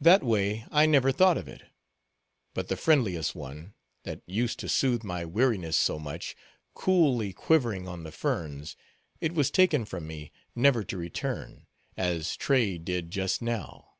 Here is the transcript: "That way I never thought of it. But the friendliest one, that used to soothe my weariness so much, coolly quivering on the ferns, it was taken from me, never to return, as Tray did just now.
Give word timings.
"That 0.00 0.24
way 0.24 0.66
I 0.72 0.86
never 0.86 1.12
thought 1.12 1.38
of 1.38 1.46
it. 1.46 1.62
But 2.52 2.66
the 2.66 2.76
friendliest 2.76 3.36
one, 3.36 3.74
that 4.02 4.20
used 4.26 4.58
to 4.58 4.68
soothe 4.68 5.04
my 5.04 5.24
weariness 5.24 5.76
so 5.76 6.00
much, 6.00 6.34
coolly 6.74 7.32
quivering 7.32 7.86
on 7.86 8.02
the 8.02 8.10
ferns, 8.10 8.74
it 9.20 9.34
was 9.34 9.52
taken 9.52 9.84
from 9.84 10.04
me, 10.04 10.32
never 10.56 10.82
to 10.82 10.96
return, 10.96 11.68
as 11.96 12.34
Tray 12.34 12.76
did 12.76 13.12
just 13.12 13.40
now. 13.40 13.90